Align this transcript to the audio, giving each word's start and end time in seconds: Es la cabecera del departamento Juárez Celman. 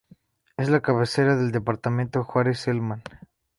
Es 0.57 0.69
la 0.69 0.81
cabecera 0.81 1.35
del 1.35 1.51
departamento 1.51 2.23
Juárez 2.23 2.61
Celman. 2.63 3.03